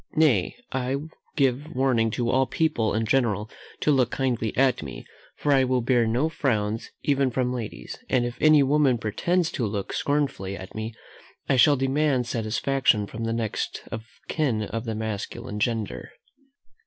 [0.15, 0.95] Nay, I
[1.35, 3.51] give warning to all people in general
[3.81, 5.05] to look kindly at me,
[5.37, 9.67] for I will bear no frowns, even from ladies; and if any woman pretends to
[9.67, 10.95] look scornfully at me,
[11.47, 16.09] I shall demand satisfaction of the next of kin of the masculine gender.